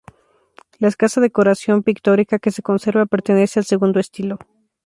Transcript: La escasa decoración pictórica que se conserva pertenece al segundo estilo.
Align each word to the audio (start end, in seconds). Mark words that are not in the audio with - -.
La 0.79 0.87
escasa 0.87 1.21
decoración 1.21 1.83
pictórica 1.83 2.39
que 2.39 2.49
se 2.49 2.63
conserva 2.63 3.05
pertenece 3.05 3.59
al 3.59 3.65
segundo 3.67 3.99
estilo. 3.99 4.39